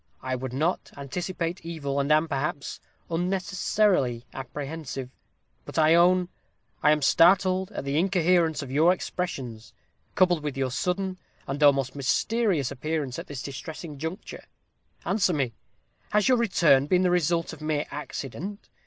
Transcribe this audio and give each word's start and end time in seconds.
I 0.23 0.35
would 0.35 0.51
not 0.51 0.89
anticipate 0.97 1.63
evil, 1.63 1.99
and 1.99 2.11
am, 2.11 2.27
perhaps, 2.27 2.79
unnecessarily 3.11 4.25
apprehensive. 4.33 5.11
But 5.63 5.77
I 5.77 5.93
own, 5.93 6.27
I 6.81 6.89
am 6.89 7.03
startled 7.03 7.71
at 7.73 7.83
the 7.83 7.99
incoherence 7.99 8.63
of 8.63 8.71
your 8.71 8.93
expressions, 8.93 9.73
coupled 10.15 10.41
with 10.41 10.57
your 10.57 10.71
sudden 10.71 11.19
and 11.45 11.61
almost 11.61 11.95
mysterious 11.95 12.71
appearance 12.71 13.19
at 13.19 13.27
this 13.27 13.43
distressing 13.43 13.91
conjuncture. 13.91 14.45
Answer 15.05 15.33
me: 15.33 15.53
has 16.09 16.27
your 16.27 16.37
return 16.39 16.87
been 16.87 17.03
the 17.03 17.11
result 17.11 17.53
of 17.53 17.61
mere 17.61 17.85
accident? 17.91 18.69